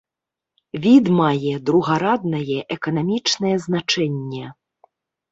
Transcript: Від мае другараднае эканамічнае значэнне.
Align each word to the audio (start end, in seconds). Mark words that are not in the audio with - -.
Від 0.85 1.09
мае 1.19 1.51
другараднае 1.67 2.57
эканамічнае 2.77 3.53
значэнне. 3.67 4.41